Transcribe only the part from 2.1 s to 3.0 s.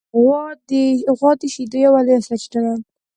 سرچینه ده.